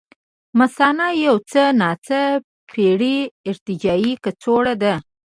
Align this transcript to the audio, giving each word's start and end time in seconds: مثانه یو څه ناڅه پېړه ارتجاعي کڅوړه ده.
مثانه 0.59 1.07
یو 1.25 1.35
څه 1.51 1.61
ناڅه 1.79 2.21
پېړه 2.69 3.15
ارتجاعي 3.49 4.13
کڅوړه 4.23 4.73
ده. 4.81 4.93